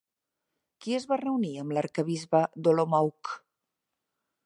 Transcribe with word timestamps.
Qui 0.85 0.95
es 0.99 1.05
va 1.11 1.19
reunir 1.21 1.53
amb 1.65 1.77
l'arquebisbe 1.79 2.43
d'Olomouc? 2.65 3.35